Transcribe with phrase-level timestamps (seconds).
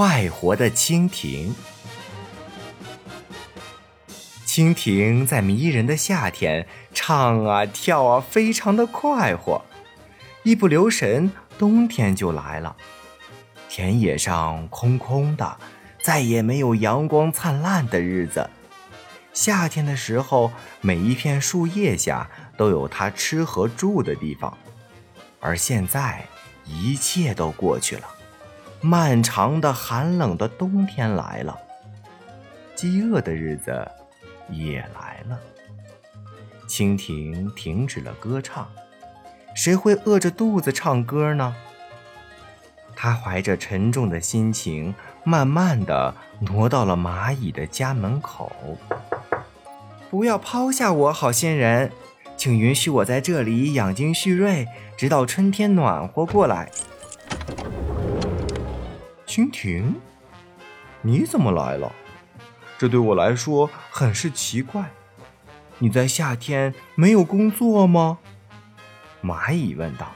[0.00, 1.54] 快活的蜻蜓。
[4.46, 9.62] 蜻蜓在迷人的夏天唱啊跳啊，非常的快活。
[10.42, 12.74] 一不留神，冬天就来了。
[13.68, 15.58] 田野上空空的，
[16.02, 18.48] 再也没有阳光灿烂的日子。
[19.34, 24.56] 夏天的时候，每一片树叶下都有它吃和住的地方。
[25.40, 26.24] 而现在，
[26.64, 28.04] 一切都过去了。
[28.82, 31.58] 漫长的寒冷的冬天来了，
[32.74, 33.86] 饥饿的日子
[34.48, 35.38] 也来了。
[36.66, 38.66] 蜻蜓停止了歌唱，
[39.54, 41.54] 谁会饿着肚子唱歌呢？
[42.96, 48.78] 它怀着沉重的心情，慢慢的挪到了蚂蚁的家门口。
[50.08, 51.92] 不要抛下我，好心人，
[52.36, 54.66] 请允许我在这里养精蓄锐，
[54.96, 56.70] 直到春天暖和过来。
[59.30, 59.94] 蜻蜓，
[61.02, 61.92] 你怎么来了？
[62.76, 64.90] 这对我来说很是奇怪。
[65.78, 68.18] 你在夏天没有工作吗？
[69.22, 70.10] 蚂蚁问道。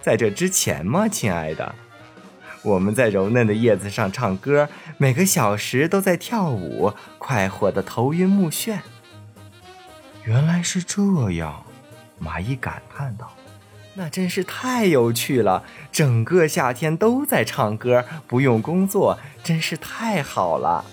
[0.00, 1.74] 在这之前吗，亲爱的？
[2.62, 8.78] 我们在柔嫩的叶子上唱歌，每个小时都在跳舞，快活的头晕目眩。
[10.22, 11.66] 原来是这样，
[12.22, 13.32] 蚂蚁感叹道。
[13.98, 15.64] 那真是太有趣了！
[15.90, 20.84] 整个夏天都在唱歌，不用工作，真是太好了。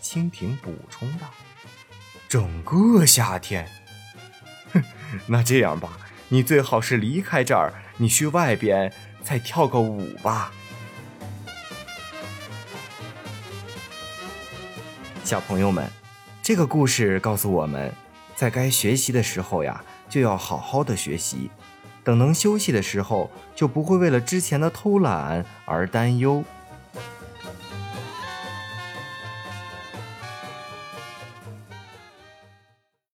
[0.00, 1.26] 蜻蜓补充道
[2.28, 3.68] ：“整个夏天？
[4.72, 4.80] 哼，
[5.26, 10.52] 那这样吧，你最好是离开这儿，你去外边再跳个舞吧。”
[15.24, 15.90] 小朋友们，
[16.40, 17.92] 这个故事告诉我们，
[18.36, 21.50] 在该学习的时候呀，就要好好的学习。
[22.04, 26.44] 等能休息的时候，就不会为了之前的偷懒而担忧。